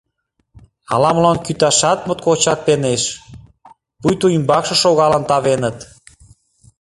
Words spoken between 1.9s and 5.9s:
моткочак пенеш, пуйто ӱмбакше шогалын тавеныт.